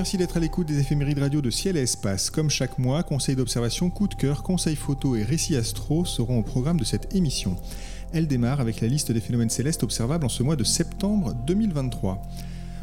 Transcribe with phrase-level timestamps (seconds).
[0.00, 2.30] merci d'être à l'écoute des éphémérides radio de Ciel et Espace.
[2.30, 6.42] Comme chaque mois, conseils d'observation, coup de cœur, conseils photo et récits astro seront au
[6.42, 7.54] programme de cette émission.
[8.14, 12.22] Elle démarre avec la liste des phénomènes célestes observables en ce mois de septembre 2023.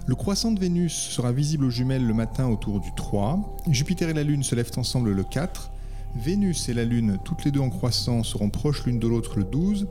[0.05, 3.57] Le croissant de Vénus sera visible aux jumelles le matin autour du 3.
[3.71, 5.71] Jupiter et la Lune se lèvent ensemble le 4.
[6.15, 9.43] Vénus et la Lune, toutes les deux en croissant, seront proches l'une de l'autre le
[9.43, 9.87] 12.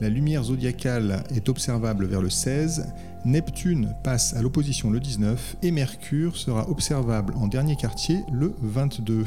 [0.00, 2.86] La lumière zodiacale est observable vers le 16.
[3.24, 9.24] Neptune passe à l'opposition le 19 et Mercure sera observable en dernier quartier le 22.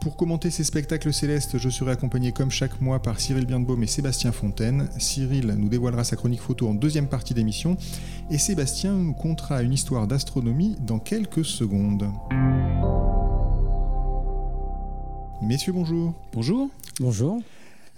[0.00, 3.88] Pour commenter ces spectacles célestes, je serai accompagné comme chaque mois par Cyril Birnbaum et
[3.88, 4.88] Sébastien Fontaine.
[4.98, 7.76] Cyril nous dévoilera sa chronique photo en deuxième partie d'émission
[8.30, 12.06] et Sébastien nous contera une histoire d'astronomie dans quelques secondes.
[15.42, 16.14] Messieurs, bonjour.
[16.32, 16.70] Bonjour.
[16.98, 17.42] Bonjour.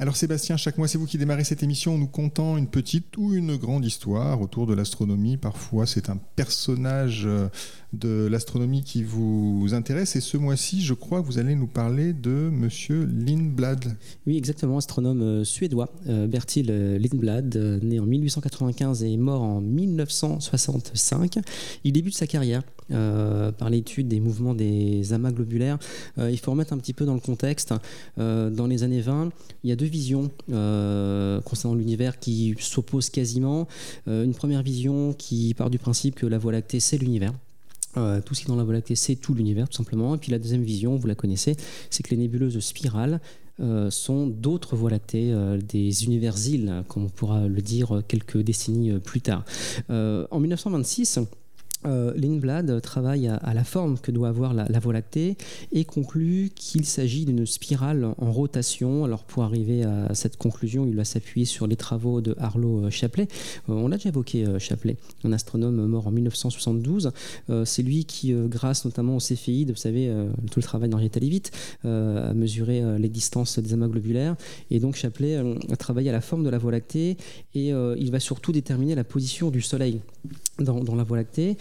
[0.00, 3.34] Alors Sébastien, chaque mois c'est vous qui démarrez cette émission nous contant une petite ou
[3.34, 5.36] une grande histoire autour de l'astronomie.
[5.36, 7.48] Parfois c'est un personnage euh,
[7.92, 12.12] de l'astronomie qui vous intéresse et ce mois-ci je crois que vous allez nous parler
[12.12, 13.96] de monsieur Lindblad.
[14.26, 21.38] Oui exactement, astronome euh, suédois, euh, Bertil Lindblad, né en 1895 et mort en 1965.
[21.82, 25.78] Il débute sa carrière par l'étude des mouvements des amas globulaires.
[26.18, 27.74] il faut remettre un petit peu dans le contexte.
[28.16, 29.30] dans les années 20,
[29.64, 33.66] il y a deux visions euh, concernant l'univers qui s'opposent quasiment.
[34.06, 37.32] Euh, une première vision qui part du principe que la Voie lactée, c'est l'univers.
[37.96, 40.14] Euh, tout ce qui est dans la Voie lactée, c'est tout l'univers, tout simplement.
[40.14, 41.56] Et puis la deuxième vision, vous la connaissez,
[41.90, 43.20] c'est que les nébuleuses spirales
[43.90, 45.34] sont d'autres voies lactées,
[45.68, 49.44] des univers-îles, comme on pourra le dire quelques décennies plus tard.
[49.88, 51.18] en 1926,
[51.86, 55.36] euh, Lindblad travaille à, la forme que doit avoir la, Voie lactée
[55.72, 59.04] et conclut qu'il s'agit d'une spirale en rotation.
[59.04, 63.28] Alors pour arriver à cette conclusion, il va s'appuyer sur les travaux de Harlow Shapley.
[63.68, 67.12] Euh, on l'a déjà évoqué, euh, Shapley, un astronome mort en 1972.
[67.50, 70.12] Euh, c'est lui qui, grâce notamment au céphéide, vous savez,
[70.50, 71.50] tout le travail d'Henrietta Leavitt,
[71.84, 74.36] a mesuré les distances des amas globulaires.
[74.70, 77.16] Et donc Shapley a travaillé à la forme de la Voie lactée
[77.54, 80.00] et il va surtout déterminer la position du Soleil
[80.62, 81.56] dans, la Voie lactée.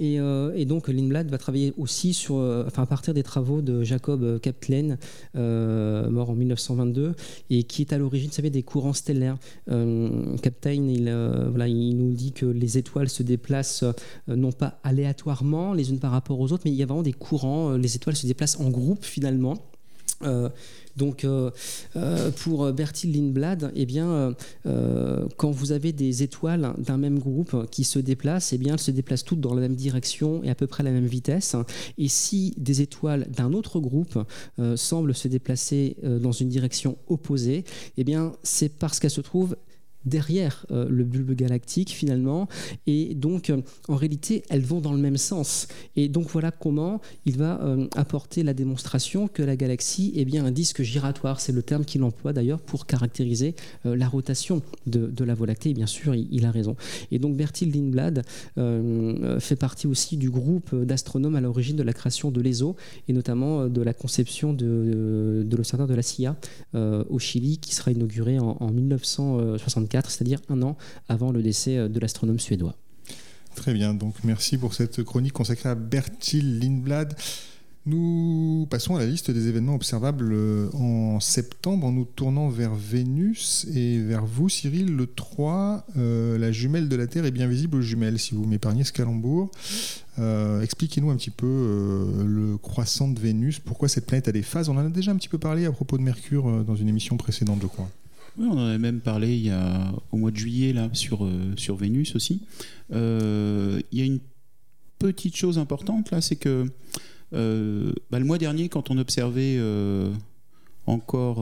[0.00, 3.82] Euh, et, donc Lindblad va travailler aussi sur, euh, enfin, à partir des travaux de
[3.82, 4.96] Jacob Kaplan,
[5.36, 7.14] euh, mort en 1922,
[7.50, 9.38] et qui est à l'origine, vous savez, des courants stellaires.
[9.66, 11.04] Kaplan, il,
[11.50, 13.84] voilà, il nous dit que les étoiles se déplacent
[14.28, 17.12] non pas aléatoirement les unes par rapport aux autres, mais il y a vraiment des
[17.12, 17.72] courants.
[17.72, 19.71] les étoiles se déplacent en groupe finalement.
[20.96, 21.50] Donc, euh,
[21.96, 24.34] euh, pour Bertil Lindblad, eh bien,
[24.66, 28.80] euh, quand vous avez des étoiles d'un même groupe qui se déplacent, eh bien, elles
[28.80, 31.56] se déplacent toutes dans la même direction et à peu près à la même vitesse.
[31.98, 34.18] Et si des étoiles d'un autre groupe
[34.76, 37.64] semblent se déplacer dans une direction opposée,
[37.96, 39.56] eh bien, c'est parce qu'elles se trouvent
[40.04, 42.48] derrière euh, le bulbe galactique finalement.
[42.86, 45.68] Et donc euh, en réalité elles vont dans le même sens.
[45.96, 50.44] Et donc voilà comment il va euh, apporter la démonstration que la galaxie est bien
[50.44, 51.40] un disque giratoire.
[51.40, 53.54] C'est le terme qu'il emploie d'ailleurs pour caractériser
[53.84, 55.70] la rotation de, la Voie lactée.
[55.70, 56.76] Et bien sûr il, a raison.
[57.10, 58.22] Et donc Bertil Lindblad
[59.38, 62.76] fait partie aussi du groupe d'astronomes à l'origine de la création de l'ESO
[63.08, 66.36] et notamment de la conception de, de l'observatoire de la CIA
[66.74, 70.76] au Chili qui sera inauguré en, en 1964 c'est-à-dire un an
[71.08, 72.74] avant le décès euh, de l'astronome suédois.
[73.54, 77.14] Très bien, donc merci pour cette chronique consacrée à Bertil Lindblad.
[77.84, 82.74] Nous passons à la liste des événements observables euh, en septembre en nous tournant vers
[82.74, 84.94] Vénus et vers vous, Cyril.
[84.94, 88.46] Le 3, euh, la jumelle de la Terre est bien visible aux jumelles, si vous
[88.46, 89.50] m'épargnez ce calembour.
[90.62, 91.46] Expliquez-nous un petit peu
[92.24, 94.68] le croissant de Vénus, pourquoi cette planète a des phases?
[94.68, 97.16] On en a déjà un petit peu parlé à propos de Mercure dans une émission
[97.16, 97.88] précédente, je crois.
[98.38, 101.24] Oui, on en avait même parlé il y a, au mois de juillet là, sur,
[101.24, 102.42] euh, sur Vénus aussi.
[102.92, 104.20] Euh, il y a une
[104.98, 106.66] petite chose importante là, c'est que
[107.34, 109.60] euh, bah, le mois dernier, quand on observait
[110.86, 111.38] encore,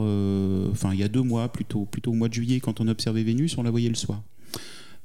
[0.71, 3.23] enfin il y a deux mois plutôt, plutôt au mois de juillet, quand on observait
[3.23, 4.21] Vénus, on la voyait le soir.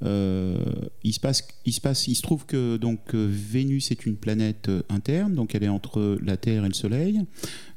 [0.03, 4.71] Il se passe, il se passe, il se trouve que donc Vénus est une planète
[4.89, 7.21] interne, donc elle est entre la Terre et le Soleil.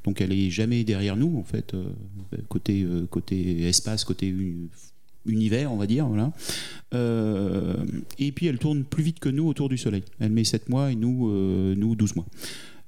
[0.03, 1.85] Donc elle est jamais derrière nous en fait, euh,
[2.47, 4.33] côté, euh, côté espace, côté
[5.25, 6.07] univers, on va dire.
[6.07, 6.31] Voilà.
[6.93, 7.75] Euh,
[8.17, 10.03] et puis elle tourne plus vite que nous autour du Soleil.
[10.19, 12.25] Elle met 7 mois et nous, euh, nous 12 mois.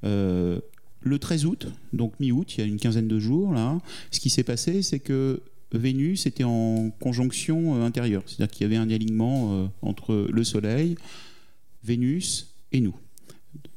[0.04, 0.60] Euh,
[1.01, 3.80] le 13 août, donc mi-août, il y a une quinzaine de jours, là,
[4.12, 5.42] ce qui s'est passé, c'est que
[5.74, 8.24] Vénus était en conjonction intérieure.
[8.26, 10.96] C'est-à-dire qu'il y avait un alignement entre le Soleil,
[11.84, 12.96] Vénus et nous.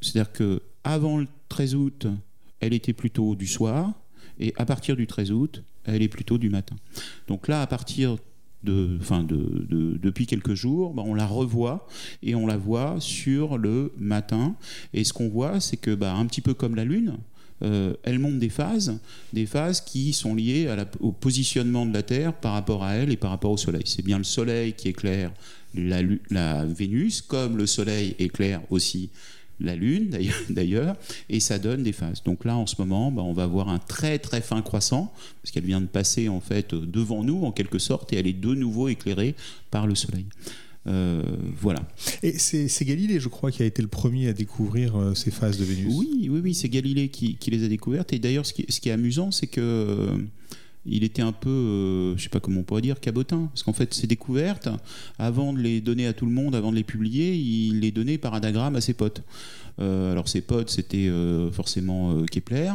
[0.00, 2.06] C'est-à-dire que avant le 13 août,
[2.60, 3.92] elle était plutôt du soir,
[4.38, 6.76] et à partir du 13 août, elle est plutôt du matin.
[7.28, 8.16] Donc là, à partir
[8.62, 11.86] de, de, depuis quelques jours, bah, on la revoit
[12.22, 14.56] et on la voit sur le matin.
[14.92, 17.16] Et ce qu'on voit, c'est que, bah, un petit peu comme la Lune,
[17.64, 18.98] euh, elle monte des phases,
[19.32, 20.68] des phases qui sont liées
[21.00, 23.84] au positionnement de la Terre par rapport à elle et par rapport au Soleil.
[23.86, 25.32] C'est bien le Soleil qui éclaire
[25.74, 29.08] la, Vénus, comme le Soleil éclaire aussi
[29.60, 30.10] la Lune
[30.50, 30.96] d'ailleurs,
[31.28, 32.22] et ça donne des phases.
[32.24, 35.12] Donc là, en ce moment, bah, on va voir un très très fin croissant,
[35.42, 38.32] parce qu'elle vient de passer en fait devant nous en quelque sorte, et elle est
[38.32, 39.34] de nouveau éclairée
[39.70, 40.26] par le Soleil.
[40.86, 41.22] Euh,
[41.60, 41.80] voilà.
[42.22, 45.58] Et c'est Galilée, je crois, qui a été le premier à découvrir euh, ces phases
[45.58, 45.94] de Vénus.
[45.94, 48.12] Oui, oui, oui, c'est Galilée qui, les a découvertes.
[48.12, 50.08] Et d'ailleurs, ce, ce qui, est amusant, c'est que
[50.86, 53.48] il était un peu, euh, je sais pas comment on pourrait dire, cabotin.
[53.52, 54.68] Parce qu'en fait, ses découvertes,
[55.18, 58.18] avant de les donner à tout le monde, avant de les publier, il les donnait
[58.18, 59.22] par adagramme à ses potes.
[59.80, 62.72] Euh, alors ses potes, c'était euh, forcément Kepler,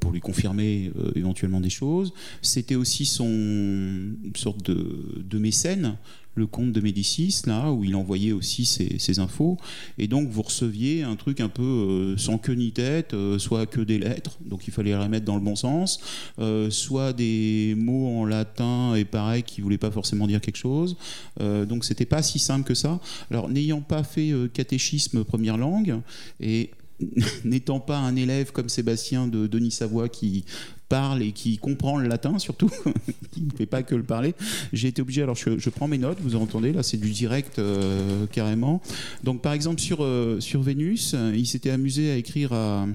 [0.00, 2.14] pour lui confirmer éventuellement des choses.
[2.40, 5.96] C'était aussi son sorte de, de mécène
[6.40, 9.58] le comte de Médicis, là, où il envoyait aussi ses, infos.
[9.98, 13.66] Et donc, vous receviez un truc un peu euh, sans queue ni tête, euh, soit
[13.66, 16.00] que des lettres, donc il fallait les remettre dans le bon sens,
[16.38, 20.56] euh, soit des mots en latin et pareil qui ne voulaient pas forcément dire quelque
[20.56, 20.96] chose.
[21.38, 23.00] donc, c'était pas si simple que ça.
[23.30, 26.00] Alors, n'ayant pas fait catéchisme première langue,
[26.40, 26.70] et
[27.44, 30.44] n'étant pas un élève comme Sébastien de Denis Savoie qui
[30.90, 32.68] parle et qui comprend le latin surtout,
[33.30, 34.34] qui ne fait pas que le parler,
[34.74, 38.26] j'ai été obligé, alors je, prends mes notes, vous entendez, là c'est du direct euh,
[38.26, 38.82] carrément.
[39.24, 42.86] Donc par exemple sur, euh, sur Vénus, il s'était amusé à écrire à,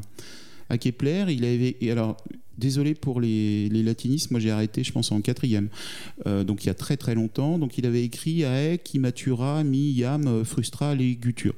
[0.69, 2.17] à Kepler, il avait, alors
[2.57, 5.67] Désolé pour les, les, latinistes, moi j'ai arrêté, je pense, en quatrième.
[6.25, 7.59] Euh, donc il y a très très longtemps.
[7.59, 11.55] Donc il avait écrit Aec, Immatura, Mi, Yam, Frustra, les Gutures.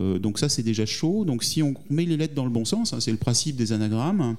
[0.00, 1.24] Euh, donc ça c'est déjà chaud.
[1.24, 3.72] Donc si on met les lettres dans le bon sens, hein, c'est le principe des
[3.72, 4.36] anagrammes,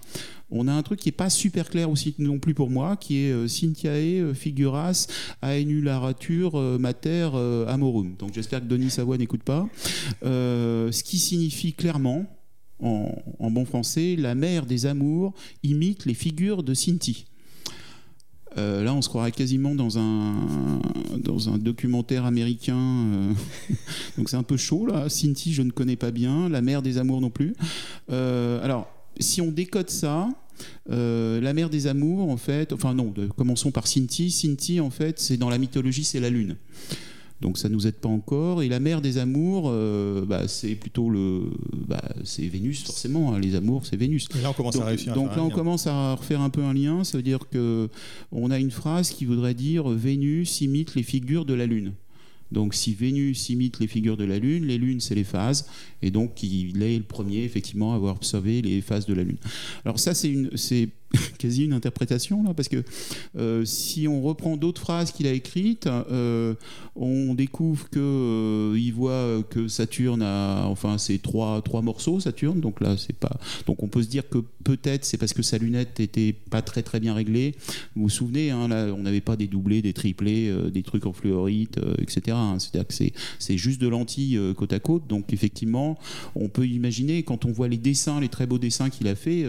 [0.49, 3.19] on a un truc qui n'est pas super clair aussi non plus pour moi, qui
[3.19, 5.07] est euh, Cynthiae euh, figuras
[5.41, 7.29] aenularatur mater
[7.67, 8.15] amorum.
[8.17, 9.67] Donc j'espère que Denis Savoie n'écoute pas.
[10.21, 12.25] ce qui signifie clairement,
[12.79, 17.25] en, bon français, la mère des amours imite les figures de Cynthie.
[18.57, 20.33] Euh, là, on se croirait quasiment dans un,
[21.17, 22.77] dans un documentaire américain.
[22.77, 23.33] Euh,
[24.17, 25.09] donc c'est un peu chaud, là.
[25.09, 26.49] Cinti, je ne connais pas bien.
[26.49, 27.53] La mère des amours non plus.
[28.11, 28.87] Euh, alors,
[29.19, 30.29] si on décode ça,
[30.87, 34.31] la mère des amours, en fait, enfin non, commençons par Cinti.
[34.31, 36.55] Cinti, en fait, c'est dans la mythologie, c'est la lune.
[37.41, 38.61] Donc ça nous aide pas encore.
[38.61, 41.51] Et la mère des amours, euh, bah, c'est plutôt le,
[41.87, 43.33] bah, c'est Vénus forcément.
[43.33, 43.39] Hein.
[43.39, 44.27] les amours, c'est Vénus.
[44.37, 45.13] Et là on commence donc, à réussir.
[45.13, 47.03] Donc là on commence à refaire un peu un lien.
[47.03, 47.89] Ça veut dire que
[48.31, 51.93] on a une phrase qui voudrait dire Vénus imite les figures de la Lune.
[52.51, 55.67] Donc si Vénus imite les figures de la Lune, les lunes c'est les phases,
[56.01, 59.37] et donc il est le premier effectivement à avoir observé les phases de la Lune.
[59.85, 60.89] Alors ça c'est une, c'est
[61.37, 62.83] quasi une interprétation là, parce que
[63.37, 66.53] euh, si on reprend d'autres phrases qu'il a écrites, euh,
[66.95, 72.59] on découvre que euh, il voit que Saturne a, enfin, c'est trois trois morceaux Saturne,
[72.59, 75.57] donc là c'est pas, donc on peut se dire que peut-être c'est parce que sa
[75.57, 77.55] lunette était pas très très bien réglée.
[77.95, 81.13] Vous vous souvenez, hein, là, on n'avait pas des doublés, des triplés, des trucs en
[81.13, 82.37] fluorite, etc.
[82.37, 82.57] Hein.
[82.59, 85.97] C'est-à-dire que c'est c'est juste de lentilles côte à côte, donc effectivement,
[86.35, 89.45] on peut imaginer quand on voit les dessins, les très beaux dessins qu'il a fait,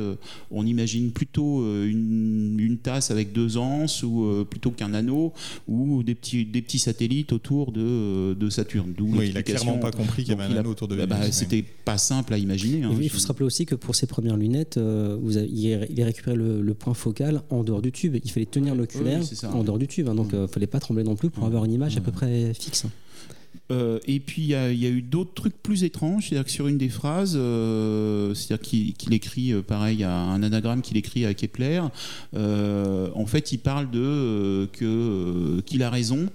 [0.50, 5.32] on imagine plutôt euh, une, tasse avec deux anses ou euh, plutôt qu'un anneau
[5.68, 8.94] ou des petits, des petits satellites autour de, euh, de Saturne.
[8.99, 11.26] Oui, il a clairement pas compris qu'il y avait un anneau autour de bah, Vénus.
[11.26, 12.82] Bah, C'était pas simple à imaginer.
[12.82, 16.37] Hein, il faut se rappeler aussi que pour ses premières lunettes, vous il a récupéré
[16.37, 18.16] le, point focal en dehors du tube.
[18.25, 21.04] Il fallait tenir l'oculaire en dehors du tube, hein, donc il ne fallait pas trembler
[21.04, 22.87] non plus pour avoir une image à peu près fixe.
[23.71, 26.78] Euh, et puis il y, a eu d'autres trucs plus étranges, c'est-à-dire que sur une
[26.78, 31.80] des phrases, euh, c'est-à-dire qu'il écrit euh, pareil à un anagramme qu'il écrit à Kepler,
[32.35, 36.28] en fait il parle de qu'il a raison,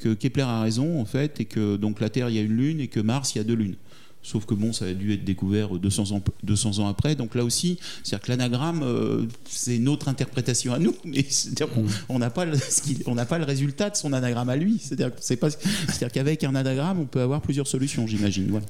[0.00, 2.56] que Kepler a raison en fait, et que donc la Terre il y a une
[2.56, 3.76] lune et que Mars il y a deux lunes
[4.26, 7.14] Sauf que bon, ça a dû être découvert 200 ans, 200 ans après.
[7.14, 11.84] Donc là aussi, c'est-à-dire que l'anagramme, euh, c'est notre interprétation à nous, mais c'est-à-dire qu'on
[12.08, 12.58] on n'a pas, le-
[13.06, 14.78] on pas le résultat de son anagramme à lui.
[14.80, 18.48] C'est-à-dire qu'avec un anagramme, on peut avoir plusieurs solutions, j'imagine.
[18.48, 18.66] Voilà.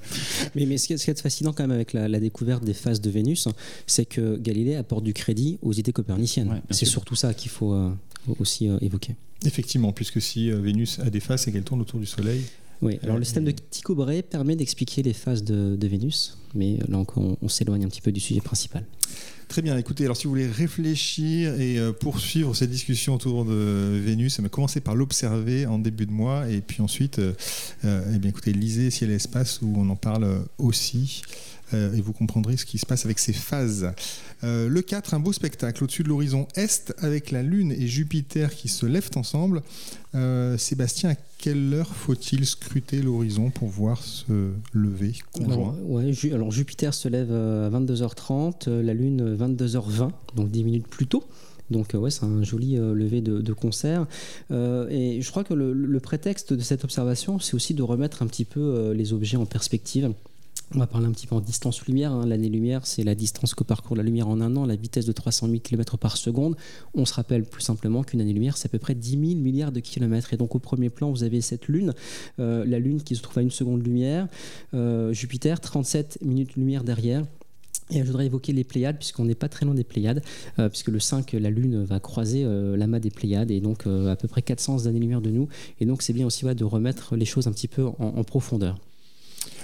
[0.54, 2.62] Mais, mais ce qui est ce qui est fascinant quand même avec la, la découverte
[2.62, 3.48] des phases de Vénus,
[3.86, 6.50] c'est que Galilée apporte du crédit aux idées coperniciennes.
[6.50, 7.90] Ouais, c'est surtout ça qu'il faut euh,
[8.38, 9.14] aussi euh, évoquer.
[9.44, 12.42] Effectivement, puisque si euh, Vénus a des faces et qu'elle tourne autour du Soleil,
[12.82, 16.36] Oui, alors Ouais, le système de Tycho Brahe permet d'expliquer les phases de, de Vénus,
[16.56, 18.84] mais là encore, on, on s'éloigne un petit peu du sujet principal.
[19.48, 24.00] Très bien, écoutez, alors si vous voulez réfléchir et euh, poursuivre cette discussion autour de
[24.04, 27.32] Vénus, eh commencez par l'observer en début de mois et puis ensuite, euh,
[27.84, 31.22] euh, eh bien, écoutez, lisez Ciel et Espace où on en parle euh, aussi
[31.74, 33.92] euh, et vous comprendrez ce qui se passe avec ces phases.
[34.44, 38.54] Euh, le 4, un beau spectacle au-dessus de l'horizon Est avec la Lune et Jupiter
[38.54, 39.62] qui se lèvent ensemble.
[40.14, 45.54] Euh, Sébastien, à quelle heure faut-il scruter l'horizon pour voir se lever conjoint?
[45.54, 50.10] Alors, ouais, Ju- alors Jupiter se lève euh, à 22h30, euh, la Lune euh, 22h20,
[50.34, 51.24] donc 10 minutes plus tôt.
[51.70, 54.06] Donc euh, ouais, c'est un joli euh, lever de, concert.
[54.50, 58.26] Euh, et je crois que le, prétexte de cette observation, c'est aussi de remettre un
[58.26, 60.12] petit peu euh, les objets en perspective.
[60.74, 62.10] On va parler un petit peu en distance lumière.
[62.10, 62.26] hein.
[62.26, 65.46] L'année-lumière, c'est la distance que parcourt la lumière en un an, la vitesse de 300
[65.46, 66.56] 000 km par seconde.
[66.92, 69.78] On se rappelle plus simplement qu'une année-lumière, c'est à peu près 10 000 milliards de
[69.78, 70.34] kilomètres.
[70.34, 71.94] Et donc au premier plan, vous avez cette Lune,
[72.40, 74.26] euh, la Lune qui se trouve à une seconde lumière,
[74.74, 77.22] euh, Jupiter, 37 minutes lumière derrière.
[77.90, 80.24] Et je voudrais évoquer les Pléiades, puisqu'on n'est pas très loin des Pléiades,
[80.58, 82.44] euh, puisque le 5, la Lune va croiser
[82.76, 85.46] l'amas des Pléiades, et donc à peu près 400 années-lumière de nous.
[85.78, 88.80] Et donc c'est bien aussi de remettre les choses un petit peu en profondeur.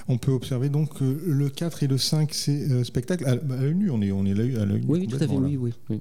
[0.08, 3.24] On peut observer donc le 4 et le 5, c'est euh, spectacle.
[3.26, 4.86] À, à l'œil nu, on est, on est là- à l'œil nu.
[4.88, 5.56] Oui, oui, tout à fait, complètement, là.
[5.60, 6.00] oui, oui, oui.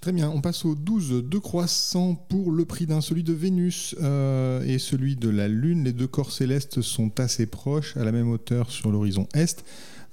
[0.00, 3.94] Très bien, on passe au 12, deux croissants pour le prix d'un, celui de Vénus
[4.02, 5.84] euh, et celui de la Lune.
[5.84, 9.64] Les deux corps célestes sont assez proches, à la même hauteur sur l'horizon Est.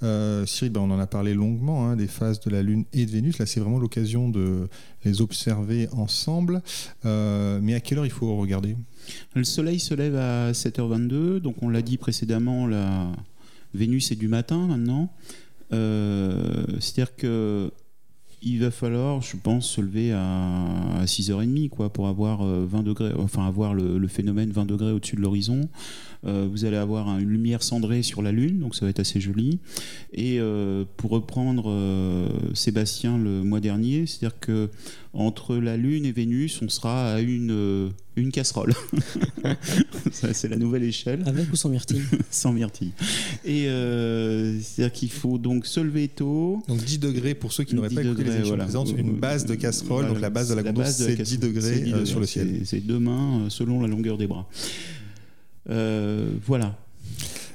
[0.04, 3.06] Euh, Cyril, ben, on en a parlé longuement hein, des phases de la Lune et
[3.06, 3.38] de Vénus.
[3.38, 4.68] Là, c'est vraiment l'occasion de
[5.06, 6.62] les observer ensemble.
[7.06, 8.76] Euh, mais à quelle heure il faut regarder?
[9.36, 13.12] Le soleil se lève à 7h22, donc on l'a dit précédemment, la
[13.74, 15.14] Vénus est du matin maintenant.
[15.74, 17.72] Euh, C'est-à-dire que
[18.44, 22.82] il va falloir, je pense, se lever à, à 6h30 quoi, pour avoir euh, 20
[22.82, 25.70] degrés, enfin avoir le phénomène 20 degrés au-dessus de l'horizon.
[26.26, 29.00] Euh, vous allez avoir un- une lumière cendrée sur la Lune, donc ça va être
[29.00, 29.58] assez joli.
[30.14, 34.70] Et euh, pour reprendre euh, Sébastien le mois dernier, c'est-à-dire que
[35.14, 38.74] entre la Lune et Vénus, on sera à une, une casserole.
[40.12, 42.02] C'est la nouvelle échelle, Avec ou sans myrtille
[42.32, 42.92] sans myrtille.
[43.46, 46.62] Et euh, c'est-à-dire qu'il faut donc se lever tôt.
[46.68, 48.64] Donc 10 degrés pour ceux qui n'auraient 10 pas écouté les degrés, émissions voilà.
[48.66, 51.18] précédentes, une base de casserole, donc la base de la gondole, base de c'est 10
[51.18, 51.48] casserole.
[51.54, 52.28] degrés, C'est 10 euh, sur le degrés.
[52.34, 52.62] ciel.
[52.66, 54.48] C'est- deux mains selon la longueur des bras.
[55.70, 56.76] Euh, voilà.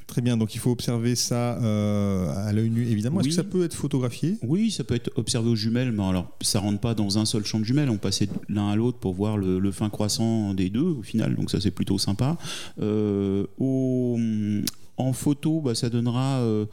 [0.06, 3.20] Très bien, donc il faut observer ça euh, à l'œil nu, évidemment.
[3.20, 3.30] Est-ce Oui.
[3.30, 4.36] que ça peut être photographié?
[4.42, 7.44] Oui, ça peut être observé aux jumelles, mais alors ça rentre pas dans un seul
[7.44, 7.90] champ de jumelles.
[7.90, 11.34] On passait l'un à l'autre pour voir le, le fin croissant des deux au final,
[11.34, 12.38] donc ça c'est plutôt sympa.
[12.80, 14.16] Euh, au-
[14.96, 16.38] en photo, bah, ça donnera.
[16.38, 16.64] euh,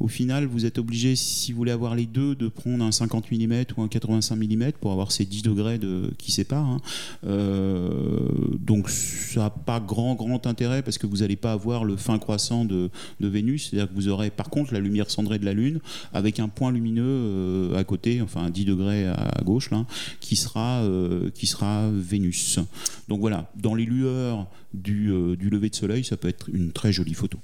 [0.00, 3.32] au final, vous êtes obligé, si vous voulez avoir les deux, de prendre un 50
[3.32, 6.66] mm ou un 85 mm pour avoir ces 10 degrés de, qui séparent.
[6.66, 6.80] hein.
[7.26, 8.28] Euh,
[8.60, 12.18] donc ça n'a pas grand grand intérêt parce que vous n'allez pas avoir le fin
[12.18, 12.90] croissant de,
[13.20, 13.68] Vénus.
[13.70, 15.80] C'est-à-dire que vous aurez par contre la lumière cendrée de la Lune
[16.12, 19.84] avec un point lumineux euh, à côté, enfin à 10 degrés à gauche, là,
[20.20, 22.60] qui sera, euh, qui sera Vénus.
[23.08, 27.14] Donc voilà, dans les lueurs du lever de soleil, ça peut être une très jolie
[27.14, 27.38] photo.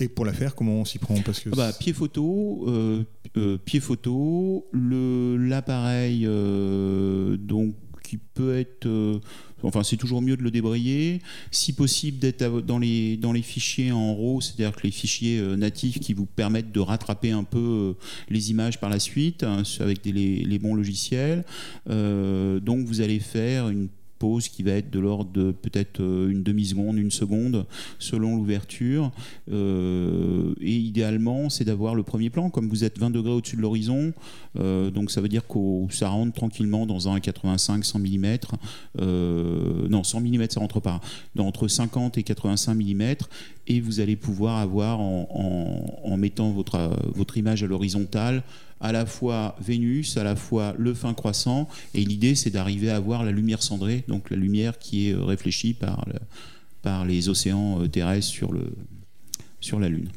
[0.00, 3.02] Et pour la faire, comment on s'y prend Parce que Ah bah, pied photo, euh,
[3.36, 8.88] euh, pied photo, l'appareil euh, donc qui peut être,
[9.64, 13.90] enfin c'est toujours mieux de le débrayer, si possible d'être dans les dans les fichiers
[13.90, 17.96] en RAW, c'est-à-dire que les fichiers natifs qui vous permettent de rattraper un peu
[18.28, 21.44] les images par la suite hein, avec les, bons logiciels.
[21.88, 23.88] Donc vous allez faire une
[24.18, 27.66] pause qui va être de l'ordre de peut-être euh, une demi-seconde, une seconde,
[27.98, 29.12] selon l'ouverture.
[29.50, 32.50] Euh, et idéalement, c'est d'avoir le premier plan.
[32.50, 34.12] Comme vous êtes 20 degrés au-dessus de l'horizon,
[34.58, 35.58] euh, donc ça veut dire que
[35.90, 38.36] ça rentre tranquillement dans un 85-100 mm.
[39.00, 41.00] Euh, non, 100 mm, ça rentre pas.
[41.34, 43.14] Dans entre 50 et 85 mm.
[43.68, 45.26] Et vous allez pouvoir avoir, en,
[46.04, 48.42] en- en mettant votre, euh, votre image à l'horizontale,
[48.80, 51.68] à la fois Vénus, à la fois le fin croissant.
[51.94, 55.24] Et l'idée, c'est d'arriver à avoir la lumière cendrée, donc la lumière qui est euh,
[55.24, 56.20] réfléchie par, le-
[56.82, 58.72] par les océans euh, terrestres sur, le,
[59.60, 60.08] sur la Lune.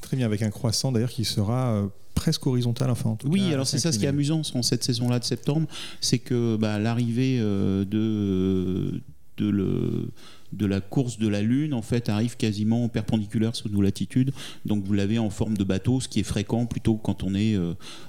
[0.00, 3.54] Très bien, avec un croissant d'ailleurs qui sera presque horizontal, enfin en tout Oui, cas,
[3.54, 5.66] alors c'est ça ce qui est amusant en cette saison-là de septembre,
[6.00, 7.84] c'est que bah, l'arrivée de,
[9.36, 10.08] de, le,
[10.56, 14.32] de la course de la Lune en fait arrive quasiment perpendiculaire sous nos latitudes.
[14.64, 17.56] Donc vous l'avez en forme de bateau, ce qui est fréquent plutôt quand on est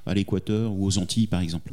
[0.06, 1.72] à l'équateur ou aux Antilles par exemple.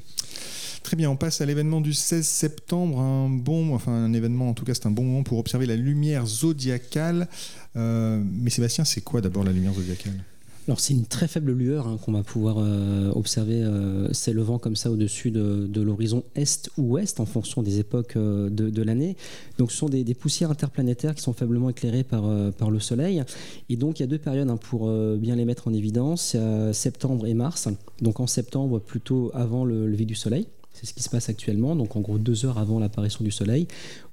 [0.82, 4.54] Très bien, on passe à l'événement du 16 septembre, un bon, enfin un événement en
[4.54, 7.28] tout cas c'est un bon moment pour observer la lumière zodiacale.
[7.74, 10.22] mais Sébastien, c'est quoi d'abord la lumière zodiacale?
[10.66, 14.76] Alors c'est une très faible lueur hein, qu'on va pouvoir euh, observer euh, s'élevant comme
[14.76, 19.16] ça au-dessus de, l'horizon est ou ouest en fonction des époques euh, de, l'année.
[19.58, 23.22] Donc ce sont des, poussières interplanétaires qui sont faiblement éclairées par, par le Soleil.
[23.68, 26.36] Et donc il y a deux périodes hein, pour bien les mettre en évidence,
[26.72, 27.68] septembre et mars.
[28.00, 30.46] Donc en septembre plutôt avant le lever du Soleil.
[30.74, 33.68] C'est ce qui se passe actuellement, donc en gros deux heures avant l'apparition du Soleil,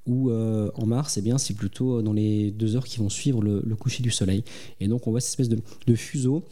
[0.07, 3.41] ou euh, en mars, eh bien, c'est plutôt dans les deux heures qui vont suivre
[3.41, 4.43] le, coucher du Soleil.
[4.79, 6.43] Et donc on voit cette espèce de, de fuseau,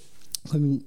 [0.49, 0.79] comme une,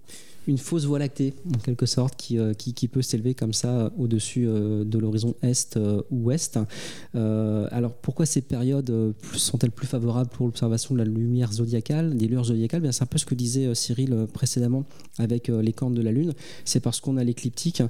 [0.46, 3.90] une fausse voie lactée, en quelque sorte, qui, euh, qui, peut s'élever comme ça euh,
[3.96, 5.78] au-dessus euh, de l'horizon est
[6.10, 6.58] ou ouest.
[7.14, 12.44] alors pourquoi ces périodes sont-elles plus favorables pour l'observation de la lumière zodiacale, des lueurs
[12.44, 12.92] zodiacales?
[12.92, 14.84] C'est un peu ce que disait Cyril précédemment
[15.18, 16.32] avec les cornes de la Lune.
[16.64, 17.82] C'est parce qu'on a l'écliptique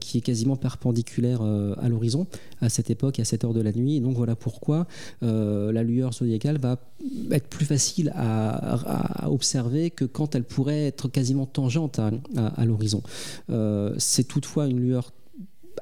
[0.00, 2.26] qui est quasiment perpendiculaire à l'horizon
[2.60, 3.96] à cette époque, à cette heure de la nuit.
[3.96, 4.86] Et donc voilà pourquoi
[5.22, 6.78] la lueur zodiacale va
[7.30, 13.02] être plus facile à, à observer que quand elle pourrait être quasiment tangente à, l'horizon.
[13.50, 15.12] Euh, c'est toutefois une lueur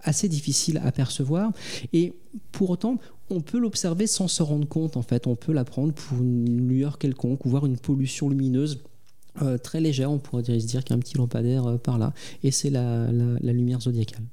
[0.03, 1.53] assez difficile à percevoir.
[1.93, 2.15] Et
[2.53, 2.99] pour autant
[3.31, 5.27] on peut l'observer sans se rendre compte en fait.
[5.27, 8.83] On peut la prendre pour une lueur quelconque ou voir une pollution lumineuse
[9.43, 11.99] euh, très légère on pourrait se dire qu'il y a un petit lampadaire euh, par
[11.99, 12.13] là.
[12.43, 13.09] Et c'est la,
[13.41, 14.25] lumière zodiacale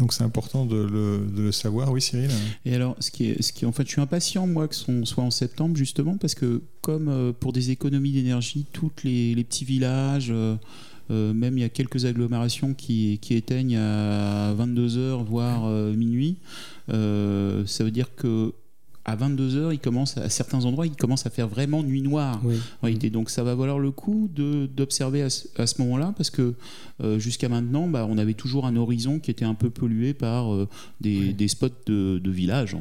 [0.00, 2.30] donc c'est important de le, savoir, oui Cyril.
[2.64, 5.04] Et alors, ce qui est, ce qui en fait, je suis impatient moi que ce
[5.04, 10.32] soit en septembre justement parce que comme pour des économies d'énergie, tous les, petits villages,
[11.10, 16.36] euh, même il y a quelques agglomérations qui, éteignent à 22h, voire euh, minuit.
[16.88, 18.52] Euh, ça veut dire que
[19.04, 22.40] à 22h, il commence à certains endroits, il commence à faire vraiment nuit noire.
[23.12, 26.54] Donc ça va valoir le coup d'observer à, ce moment-là parce que
[27.02, 30.52] euh, jusqu'à maintenant, bah, on avait toujours un horizon qui était un peu pollué par
[30.52, 30.68] euh,
[31.00, 32.76] des, spots de, de village.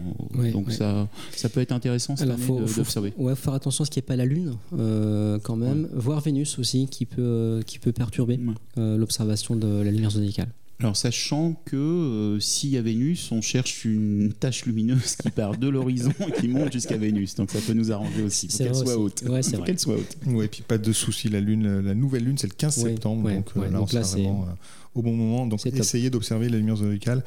[0.54, 3.14] donc ça, ça peut être intéressant d'observer.
[3.18, 6.20] Il faut faire attention à ce qui n'est pas la Lune euh, quand même, voir
[6.20, 8.40] Vénus aussi qui peut, qui peut perturber
[8.76, 10.50] l'observation de la lumière zodiacale.
[10.82, 15.58] Alors, sachant que euh, s'il y a Vénus, on cherche une tache lumineuse qui part
[15.58, 17.36] de l'horizon et qui monte jusqu'à Vénus.
[17.36, 18.48] Donc, ça peut nous arranger aussi.
[18.48, 19.24] Pour qu'elle soit haute.
[19.24, 20.18] Ouais, c'est qu'elle soit haute.
[20.28, 21.28] Ouais, et puis pas de souci.
[21.28, 23.30] La lune, la nouvelle lune, c'est le 15 septembre.
[23.30, 24.54] donc euh, là, on sera vraiment euh,
[24.96, 25.46] au bon moment.
[25.46, 27.26] Donc, essayez d'observer la lumière zodiacale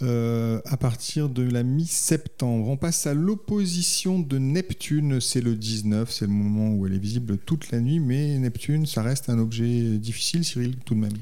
[0.00, 2.66] à partir de la mi-septembre.
[2.66, 5.20] On passe à l'opposition de Neptune.
[5.20, 6.10] C'est le 19.
[6.10, 8.00] C'est le moment où elle est visible toute la nuit.
[8.00, 11.12] Mais Neptune, ça reste un objet difficile, Cyril, tout de même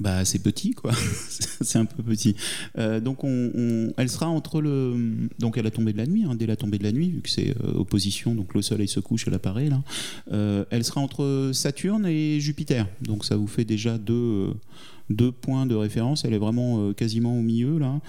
[0.00, 0.92] bah, c'est petit, quoi.
[1.60, 2.34] c'est un peu petit.
[2.78, 5.28] Euh, donc, on, elle sera entre le.
[5.38, 7.20] Donc, à la tombée de la nuit, hein, dès la tombée de la nuit, vu
[7.20, 9.82] que c'est euh, opposition, donc le Soleil se couche, elle apparaît là.
[10.32, 12.88] Euh, elle sera entre Saturne et Jupiter.
[13.02, 14.54] Donc, ça vous fait déjà deux,
[15.10, 16.24] deux points de référence.
[16.24, 18.00] Elle est vraiment quasiment au milieu là.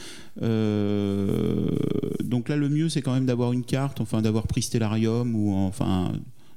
[2.24, 5.54] donc, là, le mieux, c'est quand même d'avoir une carte, enfin, d'avoir pris Stellarium ou
[5.54, 6.13] enfin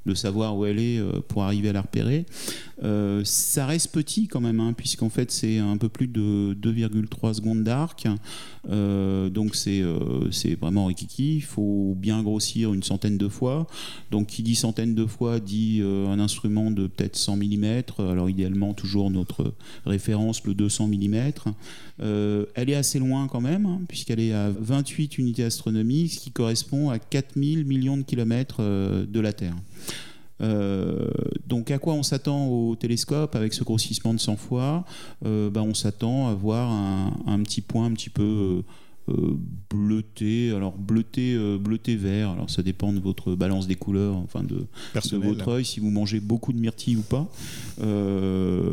[0.09, 2.27] de savoir où elle est pour arriver à la repérer.
[2.85, 7.35] Euh, ça reste petit quand même, hein, puisqu'en fait c'est un peu plus de 2,3
[7.35, 8.07] secondes d'arc.
[8.71, 11.37] Euh, donc c'est euh, vraiment rikiki.
[11.37, 13.67] Il faut bien grossir une centaine de fois.
[14.11, 17.83] Donc qui dit centaine de fois dit un instrument de peut-être 100 mm.
[17.99, 21.33] Alors idéalement toujours notre référence le 200 mm.
[22.01, 26.31] Elle est assez loin quand même, hein, puisqu'elle est à 28 unités astronomiques, ce qui
[26.31, 29.57] correspond à 4000 millions de kilomètres de la Terre.
[30.41, 31.09] Euh,
[31.47, 34.85] donc à quoi on s'attend au télescope avec ce grossissement de 100 fois?
[35.25, 38.63] Euh, bah, On s'attend à voir un, petit point un petit peu euh,
[39.71, 44.43] bleuté, alors bleuté, euh, bleuté vert, alors ça dépend de votre balance des couleurs, enfin
[44.43, 44.67] de,
[45.17, 47.29] votre œil, si vous mangez beaucoup de myrtilles ou pas.
[47.83, 48.71] Euh,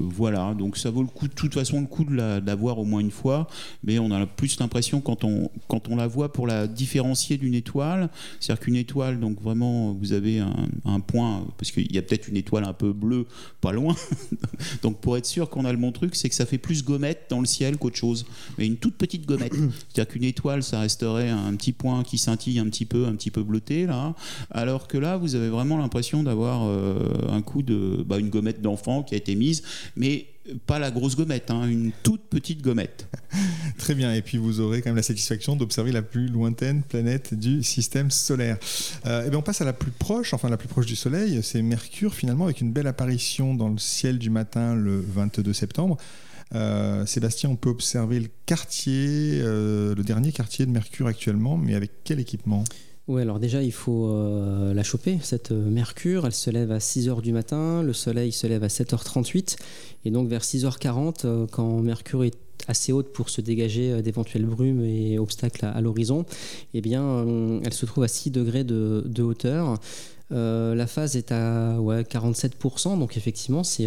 [0.00, 2.84] voilà, donc ça vaut le coup, de toute façon le coup de la, voir au
[2.84, 3.48] moins une fois,
[3.84, 7.54] mais on a plus l'impression quand on, quand on la voit pour la différencier d'une
[7.54, 8.08] étoile,
[8.40, 12.28] c'est-à-dire qu'une étoile, donc vraiment vous avez un, un point, parce qu'il y a peut-être
[12.28, 13.26] une étoile un peu bleue
[13.60, 13.94] pas loin,
[14.82, 17.26] donc pour être sûr qu'on a le bon truc, c'est que ça fait plus gommette
[17.30, 18.26] dans le ciel qu'autre chose,
[18.58, 19.52] mais une toute petite gommette.
[19.92, 23.30] C'est-à-dire qu'une étoile, ça resterait un petit point qui scintille un petit peu, un petit
[23.30, 24.14] peu bleuté, là.
[24.50, 26.98] Alors que là, vous avez vraiment l'impression d'avoir euh,
[27.30, 28.04] un coup de.
[28.06, 29.62] Bah, une gommette d'enfant qui a été mise,
[29.96, 30.26] mais
[30.66, 33.08] pas la grosse gommette, hein, une toute petite gommette.
[33.78, 37.34] Très bien, et puis vous aurez quand même la satisfaction d'observer la plus lointaine planète
[37.34, 38.56] du système solaire.
[39.04, 40.96] et euh, eh bien on passe à la plus proche, enfin la plus proche du
[40.96, 45.52] Soleil, c'est Mercure finalement, avec une belle apparition dans le ciel du matin le 22
[45.52, 45.96] septembre.
[46.54, 51.74] Euh, Sébastien, on peut observer le quartier, euh, le dernier quartier de Mercure actuellement, mais
[51.74, 52.64] avec quel équipement?
[53.08, 56.26] Oui, alors déjà, il faut euh, la choper, cette Mercure.
[56.26, 59.56] Elle se lève à 6h du matin, le soleil se lève à 7h38.
[60.04, 62.36] Et donc, vers 6h40, euh, quand Mercure est
[62.68, 66.24] assez haute pour se dégager d'éventuelles brumes et obstacles à, l'horizon,
[66.74, 67.24] eh bien,
[67.64, 69.78] elle se trouve à 6 degrés de, hauteur.
[70.30, 73.86] la phase est à ouais, 47%, donc effectivement, c'est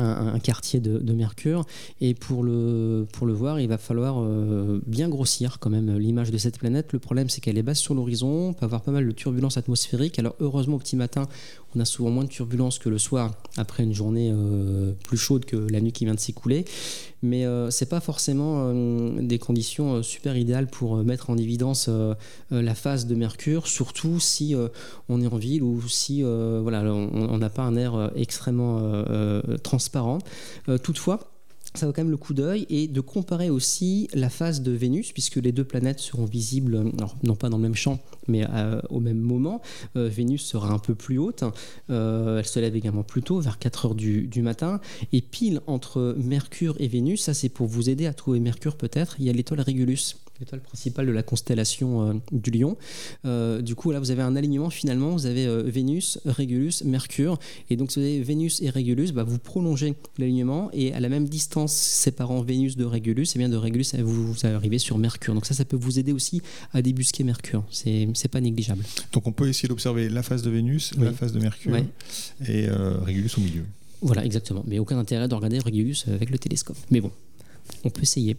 [0.00, 1.64] un, quartier de, Mercure.
[2.00, 6.58] Et pour le, voir, il va falloir euh, bien grossir quand même l'image de cette
[6.58, 6.92] planète.
[6.92, 9.56] Le problème, c'est qu'elle est basse sur l'horizon, on peut avoir pas mal de turbulences
[9.56, 10.18] atmosphériques.
[10.18, 11.28] Alors heureusement, au petit matin,
[11.74, 15.44] on a souvent moins de turbulences que le soir, après une journée euh, plus chaude
[15.44, 16.64] que la nuit qui vient de s'écouler.
[17.22, 21.90] Mais euh, c'est pas forcément des conditions super idéales pour mettre en évidence
[22.50, 24.54] la phase de Mercure, surtout si
[25.08, 29.04] on est en ville ou si voilà, on n'a pas un air extrêmement
[29.62, 30.18] transparent.
[30.82, 31.30] toutefois,
[31.74, 35.12] ça vaut quand même le coup d'œil et de comparer aussi la phase de Vénus,
[35.12, 36.84] puisque les deux planètes seront visibles,
[37.22, 39.62] non pas dans le même champ, mais euh, au même moment.
[39.96, 41.44] Euh, Vénus sera un peu plus haute,
[41.90, 44.80] euh, elle se lève également plus tôt, vers 4 heures du, du, matin.
[45.12, 49.16] Et pile entre Mercure et Vénus, ça c'est pour vous aider à trouver Mercure peut-être,
[49.18, 52.76] il y a l'étoile Régulus l'étoile principale de la constellation euh, du Lion.
[53.24, 55.10] Euh, du coup, là, vous avez un alignement finalement.
[55.10, 57.38] Vous avez euh, Vénus, Régulus, Mercure.
[57.68, 61.08] Et donc, si vous avez Vénus et Régulus, bah, vous prolongez l'alignement et à la
[61.08, 64.98] même distance séparant Vénus de Régulus, et eh bien de Régulus, vous, vous arrivez sur
[64.98, 65.34] Mercure.
[65.34, 67.64] Donc ça, ça peut vous aider aussi à débusquer Mercure.
[67.70, 68.84] C'est c'est pas négligeable.
[69.12, 71.76] Donc on peut essayer d'observer la phase de Vénus, la phase de Mercure
[72.46, 73.64] et Régulus au milieu.
[74.02, 74.64] Voilà, exactement.
[74.66, 76.76] Mais aucun intérêt de regarder Régulus avec le télescope.
[76.90, 77.10] Mais bon,
[77.84, 78.36] on peut essayer.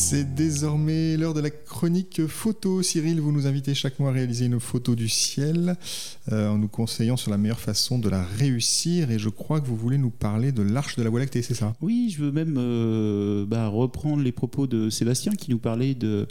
[0.00, 2.82] C'est désormais l'heure de la chronique photo.
[2.82, 5.76] Cyril, vous nous invitez chaque mois à réaliser une photo du ciel
[6.30, 9.10] euh, en nous conseillant sur la meilleure façon de la réussir.
[9.10, 11.54] Et je crois que vous voulez nous parler de l'arche de la Voie lactée, c'est
[11.54, 11.74] ça?
[11.80, 16.28] Oui, je veux même euh, bah, reprendre les propos de Sébastien qui nous parlait de,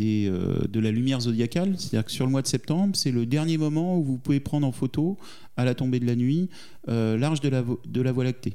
[0.00, 1.74] euh, de la lumière zodiacale.
[1.78, 4.64] C'est-à-dire que sur le mois de septembre, c'est le dernier moment où vous pouvez prendre
[4.64, 5.18] en photo
[5.56, 6.48] à la tombée de la nuit
[6.88, 8.52] euh, l'arche de la, Voie lactée.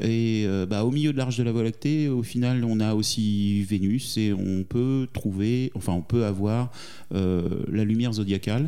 [0.00, 2.94] Et euh, bah, au milieu de l'arche de la Voie lactée, au final, on a
[2.94, 6.72] aussi Vénus et on peut trouver, enfin, on peut avoir
[7.14, 8.66] euh, la lumière zodiacale.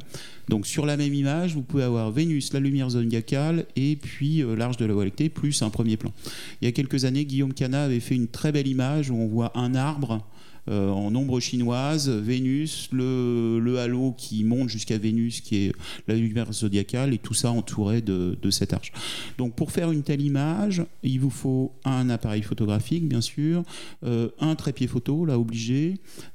[0.49, 4.77] Donc sur la même image, vous pouvez avoir Vénus, la lumière zodiacale et puis l'arche
[4.77, 6.13] de la Voie lactée plus un premier plan.
[6.61, 9.27] Il y a quelques années, Guillaume Cana avait fait une très belle image où on
[9.27, 10.25] voit un arbre
[10.69, 15.73] euh, en ombre chinoise, Vénus, le, halo qui monte jusqu'à Vénus, qui est
[16.07, 18.93] la lumière zodiacale, et tout ça entouré de, cette arche.
[19.39, 23.63] Donc pour faire une telle image, il vous faut un appareil photographique, bien sûr,
[24.05, 25.95] euh, un trépied photo, là obligé,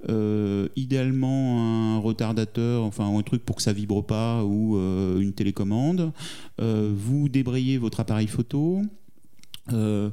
[0.09, 4.77] euh, idéalement un retardateur, enfin un truc pour que ça vibre pas, ou
[5.19, 6.11] une télécommande.
[6.59, 8.81] vous débrayez votre appareil photo.
[9.73, 10.09] Euh,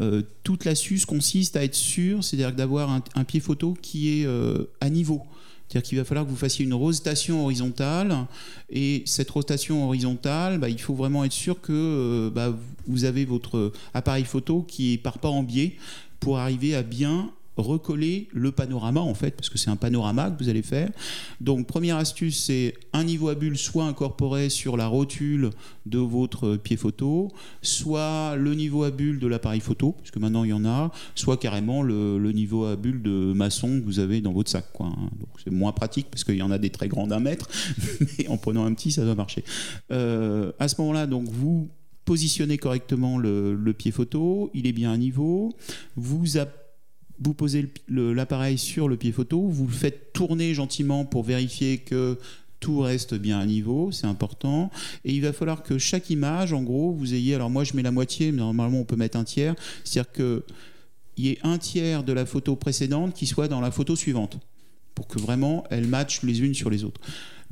[0.00, 4.64] euh, toute l'astuce consiste à être sûr, c'est-à-dire d'avoir un, pied photo qui est euh,
[4.80, 5.22] à niveau.
[5.68, 8.26] C'est-à-dire qu'il va falloir que vous fassiez une rotation horizontale.
[8.70, 12.54] Et cette rotation horizontale, bah, il faut vraiment être sûr que bah,
[12.86, 15.76] vous avez votre appareil photo qui ne part pas en biais
[16.20, 20.42] pour arriver à bien recoller le panorama en fait, parce que c'est un panorama que
[20.42, 20.90] vous allez faire.
[21.40, 25.50] Donc première astuce, c'est un niveau à bulle soit incorporé sur la rotule
[25.86, 30.50] de votre pied photo, soit le niveau à bulle de l'appareil photo, puisque maintenant il
[30.50, 34.32] y en a, soit carrément le, niveau à bulle de maçon que vous avez dans
[34.32, 34.72] votre sac.
[34.72, 34.86] Quoi.
[34.86, 35.10] Hein.
[35.44, 37.48] C'est moins pratique parce qu'il y en a des très grands d'un mètre,
[38.18, 39.44] mais en prenant un petit, ça doit marcher.
[39.90, 41.68] Euh, à ce moment-là, donc vous
[42.04, 45.54] positionnez correctement le, pied photo, il est bien à niveau,
[45.96, 46.61] vous appuyez
[47.22, 52.18] vous posez l'appareil sur le pied photo, vous le faites tourner gentiment pour vérifier que
[52.60, 54.70] tout reste bien à niveau, c'est important.
[55.04, 57.34] Et il va falloir que chaque image, en gros, vous ayez.
[57.34, 59.54] Alors moi, je mets la moitié, mais normalement, on peut mettre un tiers.
[59.84, 60.42] C'est-à-dire qu'il
[61.24, 64.38] y ait un tiers de la photo précédente qui soit dans la photo suivante,
[64.94, 67.00] pour que vraiment elles matchent les unes sur les autres.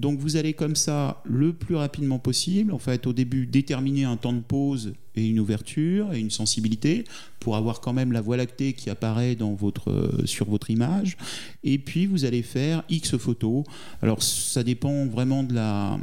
[0.01, 4.17] Donc vous allez comme ça le plus rapidement possible, en fait au début déterminer un
[4.17, 7.05] temps de pause et une ouverture et une sensibilité
[7.39, 11.19] pour avoir quand même la voie lactée qui apparaît dans votre, euh, sur votre image.
[11.65, 13.65] Et puis vous allez faire X photos.
[14.01, 15.99] Alors ça dépend vraiment de la,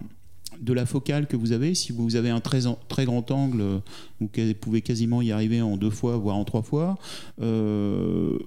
[0.62, 1.74] de la focale que vous avez.
[1.74, 3.82] Si vous avez un très, très grand angle,
[4.20, 4.30] vous
[4.62, 7.00] pouvez quasiment y arriver en deux fois, voire en trois fois.
[7.42, 8.38] Euh,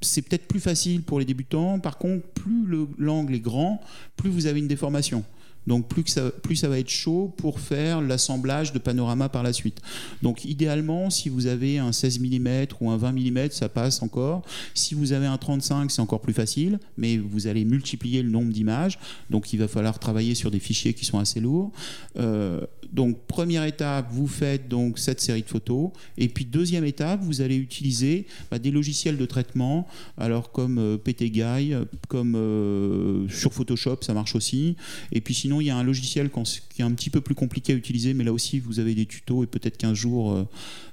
[0.00, 1.78] c'est peut-être plus facile pour les débutants.
[1.78, 2.66] Par contre, plus
[2.98, 3.80] l'angle est grand,
[4.16, 5.24] plus vous avez une déformation.
[5.66, 9.80] Donc plus, ça, va être chaud pour faire l'assemblage de panorama par la suite.
[10.22, 14.42] Donc idéalement, si vous avez un 16 mm ou un 20 mm, ça passe encore.
[14.74, 18.52] Si vous avez un 35, c'est encore plus facile, mais vous allez multiplier le nombre
[18.52, 18.98] d'images.
[19.30, 21.72] Donc il va falloir travailler sur des fichiers qui sont assez lourds.
[22.18, 22.60] Euh,
[22.94, 25.90] Donc première étape, vous faites donc cette série de photos.
[26.16, 30.96] Et puis deuxième étape, vous allez utiliser bah, des logiciels de traitement, alors comme euh,
[30.96, 31.74] PTGuy,
[32.06, 34.76] comme euh, sur Photoshop, ça marche aussi.
[35.10, 37.72] Et puis sinon, il y a un logiciel qui est un petit peu plus compliqué
[37.72, 40.46] à utiliser, mais là aussi, vous avez des tutos et peut-être qu'un jour, euh,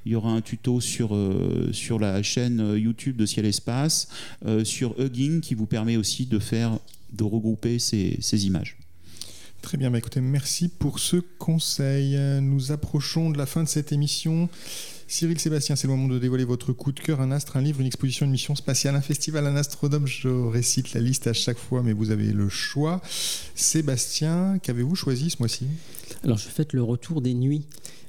[0.07, 1.13] il y aura un tuto sur,
[1.99, 4.07] la chaîne YouTube de Ciel Espace,
[4.63, 6.79] sur Hugging, qui vous permet aussi de faire,
[7.13, 8.80] de regrouper ces images.
[9.62, 12.17] Très bien, bah écoutez, merci pour ce conseil.
[12.41, 14.50] Nous approchons de la fin de cette émission.
[15.08, 17.80] Cyril Sébastien, c'est le moment de dévoiler votre coup de cœur, un astre, un livre,
[17.80, 20.08] une exposition, une mission spatiale, un festival, un astrodome.
[20.08, 23.02] Je récite la liste à chaque fois, mais vous avez le choix.
[23.54, 25.67] Sébastien, qu'avez-vous choisi ce mois-ci?
[26.24, 27.65] Alors, je fais le retour des nuits.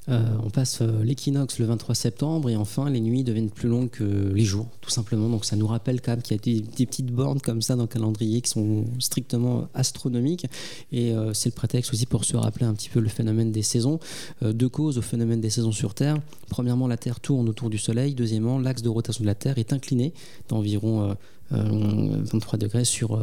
[0.09, 3.91] Euh, on passe euh, l'équinoxe le 23 septembre et enfin les nuits deviennent plus longues
[3.91, 5.29] que les jours, tout simplement.
[5.29, 7.83] Donc ça nous rappelle quand même qu'il y a des, petites bornes comme ça dans
[7.83, 10.47] le calendrier qui sont strictement astronomiques
[10.91, 13.63] et euh, c'est le prétexte aussi pour se rappeler un petit peu le phénomène des
[13.63, 14.01] saisons.
[14.43, 16.17] deux causes au phénomène des saisons sur Terre.
[16.49, 18.15] Premièrement, la Terre tourne autour du Soleil.
[18.15, 20.13] Deuxièmement, l'axe de rotation de la Terre est incliné
[20.49, 21.17] d'environ
[21.51, 23.21] 23 degrés sur,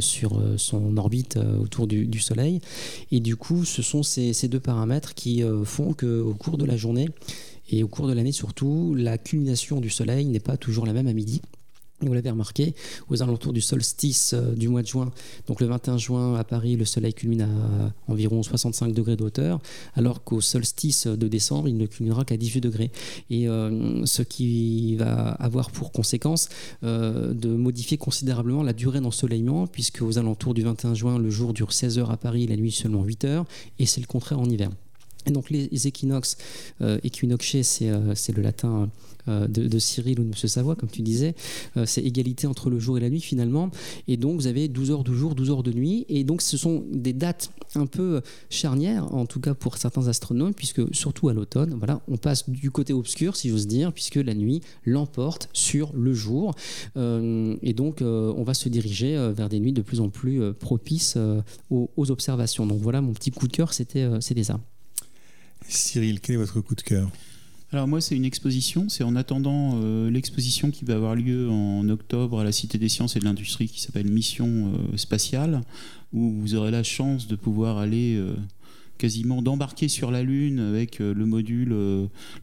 [0.00, 2.60] sur son orbite autour du, Soleil.
[3.10, 6.76] Et du coup, ce sont ces, ces deux paramètres qui font qu'au cours de la
[6.76, 7.08] journée
[7.70, 11.06] et au cours de l'année surtout, la culmination du Soleil n'est pas toujours la même
[11.06, 11.40] à midi.
[12.02, 12.74] Vous l'avez remarqué,
[13.10, 15.10] aux alentours du solstice euh, du mois de juin,
[15.46, 19.60] donc le 21 juin à Paris, le soleil culmine à environ 65 degrés de hauteur,
[19.94, 22.90] alors qu'au solstice de décembre, il ne culminera qu'à 18 degrés.
[23.28, 26.48] Et euh, ce qui va avoir pour conséquence
[26.84, 31.52] euh, de modifier considérablement la durée d'ensoleillement, puisque aux alentours du 21 juin, le jour
[31.52, 33.44] dure 16 heures à Paris, la nuit seulement 8 heures,
[33.78, 34.70] et c'est le contraire en hiver.
[35.26, 36.36] Et donc les équinoxes,
[36.80, 36.98] euh,
[38.14, 38.90] c'est le latin
[39.28, 40.34] euh, de, Cyril ou de M.
[40.34, 41.34] Savoie, comme tu disais,
[41.76, 43.70] euh, c'est égalité entre le jour et la nuit finalement.
[44.08, 46.06] Et donc vous avez 12 heures de jour, 12 heures de nuit.
[46.08, 50.54] Et donc ce sont des dates un peu charnières, en tout cas pour certains astronomes,
[50.54, 54.34] puisque surtout à l'automne, voilà, on passe du côté obscur, si j'ose dire, puisque la
[54.34, 56.54] nuit l'emporte sur le jour.
[56.96, 61.16] Euh, et donc on va se diriger vers des nuits de plus en plus propices
[61.70, 62.66] aux, observations.
[62.66, 64.08] Donc voilà, mon petit coup de cœur, c'était
[64.42, 64.58] ça.
[65.68, 67.10] Cyril, quel est votre coup de cœur?
[67.72, 71.88] Alors moi c'est une exposition, c'est en attendant euh, l'exposition qui va avoir lieu en
[71.88, 75.60] octobre à la Cité des Sciences et de l'Industrie qui s'appelle Mission euh, spatiale,
[76.12, 78.34] où vous aurez la chance de pouvoir aller euh,
[78.98, 81.74] quasiment d'embarquer sur la Lune avec le module,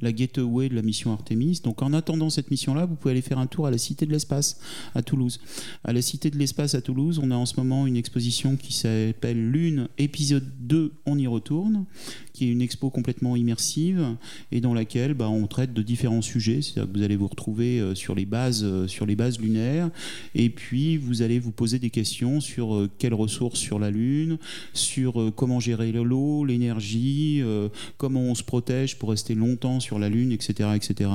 [0.02, 1.62] la gateway de la mission Artemis.
[1.64, 4.12] Donc en attendant cette mission-là, vous pouvez aller faire un tour à la Cité de
[4.12, 4.60] l'Espace
[4.96, 5.40] à Toulouse.
[5.84, 8.74] À la Cité de l'Espace à Toulouse, on a en ce moment une exposition qui
[8.74, 11.86] s'appelle Lune, épisode 2, on y retourne,
[12.38, 14.16] qui est une expo complètement immersive
[14.52, 16.62] et dans laquelle bah, on traite de différents sujets.
[16.62, 19.90] C'est-à-dire que vous allez vous retrouver euh, sur les bases, sur les bases lunaires
[20.36, 24.38] et puis vous allez vous poser des questions sur quelles ressources sur la Lune,
[24.74, 30.10] sur comment gérer l'eau, l'énergie, euh, comment on se protège pour rester longtemps sur la
[30.10, 30.70] Lune, etc.
[30.76, 31.10] etc.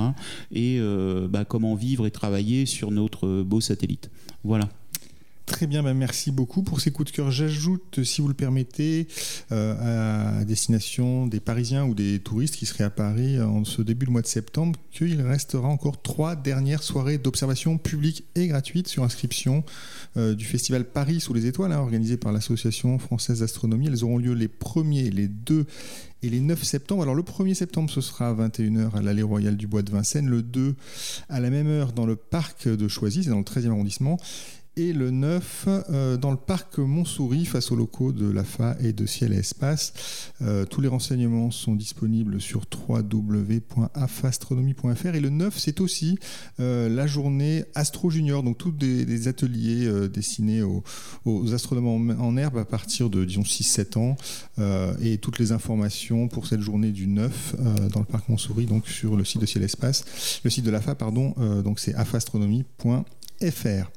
[0.53, 4.11] et euh, bah, comment vivre et travailler sur notre beau satellite.
[4.45, 4.69] Voilà.
[5.53, 7.31] Très bien, bah, merci beaucoup pour ces coups de cœur.
[7.31, 9.07] J'ajoute, si vous le permettez,
[9.53, 14.07] euh, à destination des Parisiens ou des touristes qui seraient à Paris en ce début
[14.07, 19.05] de mois de septembre, qu'il restera encore trois dernières soirées d'observation publique et gratuite sur
[19.05, 19.62] inscription
[20.17, 23.88] euh, du festival Paris sous les étoiles, hein, organisé par l'Association française d'astronomie.
[23.88, 25.67] Elles auront lieu les 1er, les 2
[26.23, 27.03] et les 9 septembre.
[27.03, 30.29] Alors le 1er septembre, ce sera à 21h à l'Allée Royale du Bois de Vincennes.
[30.29, 30.75] Le 2,
[31.29, 34.19] à la même heure, dans le parc de Choisy, c'est dans le 13e arrondissement
[34.77, 39.07] et le 9 euh, dans le parc Montsouris face aux locaux de l'AFA et de
[39.07, 39.93] Ciel et Espace.
[40.41, 46.19] Euh, tous les renseignements sont disponibles sur www.afastronomie.fr et le 9 c'est aussi
[46.61, 50.83] euh, la journée Astro Junior, donc tous des, ateliers destinés aux,
[51.53, 54.17] astronomes en, herbe à partir de disons 6-7 ans.
[55.01, 57.57] Et toutes les informations pour cette journée du 9
[57.93, 60.71] dans le parc Montsouris donc sur le site de Ciel et Espace, le site de
[60.71, 63.91] l'AFA pardon, donc c'est afastronomie.fr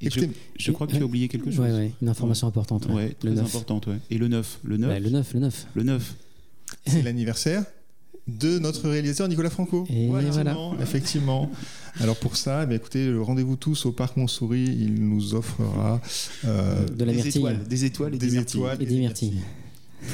[0.00, 1.66] je, crois que tu as oublié quelque chose.
[2.00, 2.86] une information importante.
[2.86, 3.88] Ouais, très importante.
[4.10, 4.60] Et le 9.
[4.64, 5.02] Le 9.
[5.02, 5.66] le 9, le 9.
[5.74, 6.14] Le 9.
[6.86, 7.64] C'est l'anniversaire
[8.28, 9.86] de notre réalisateur Nicolas Franco.
[9.90, 10.56] Et voilà.
[10.80, 11.50] Effectivement.
[11.98, 14.64] Alors pour ça, eh écoutez, rendez-vous tous au Parc Montsouris.
[14.64, 16.00] Il nous offrera
[16.44, 19.40] euh, de la des, étoiles, des étoiles et des, étoiles et des myrtilles.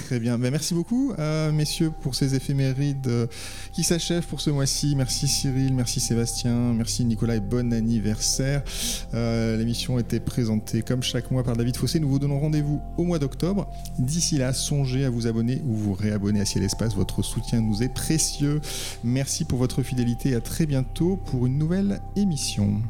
[0.07, 0.39] Très bien.
[0.39, 3.27] Ben, merci beaucoup, euh, messieurs, pour ces éphémérides euh,
[3.73, 4.95] qui s'achèvent pour ce mois-ci.
[4.97, 8.63] Merci Cyril, merci Sébastien, merci Nicolas et bon anniversaire.
[9.15, 12.01] Euh, l'émission était présentée comme chaque mois par David Fossé.
[12.01, 13.71] Nous vous donnons rendez-vous au mois d'octobre.
[13.99, 16.95] D'ici là, songez à vous abonner ou vous réabonner à Ciel Espace.
[16.95, 18.61] Votre soutien nous est précieux.
[19.05, 22.83] Merci pour votre fidélité et à très bientôt pour une nouvelle émission.